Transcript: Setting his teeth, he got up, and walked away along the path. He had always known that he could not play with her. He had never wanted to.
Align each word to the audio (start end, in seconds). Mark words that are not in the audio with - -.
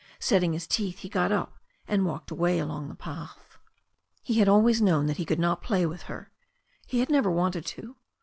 Setting 0.17 0.53
his 0.53 0.65
teeth, 0.65 0.97
he 0.97 1.09
got 1.09 1.31
up, 1.31 1.59
and 1.87 2.07
walked 2.07 2.31
away 2.31 2.57
along 2.57 2.89
the 2.89 2.95
path. 2.95 3.59
He 4.23 4.39
had 4.39 4.49
always 4.49 4.81
known 4.81 5.05
that 5.05 5.17
he 5.17 5.25
could 5.25 5.37
not 5.37 5.61
play 5.61 5.85
with 5.85 6.01
her. 6.09 6.31
He 6.87 7.01
had 7.01 7.11
never 7.11 7.29
wanted 7.29 7.67
to. 7.67 7.97